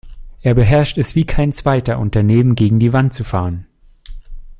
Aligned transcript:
Er 0.41 0.55
beherrscht 0.55 0.97
es 0.97 1.13
wie 1.13 1.27
kein 1.27 1.51
Zweiter, 1.51 1.99
Unternehmen 1.99 2.55
gegen 2.55 2.79
die 2.79 2.91
Wand 2.91 3.13
zu 3.13 3.23
fahren. 3.23 3.67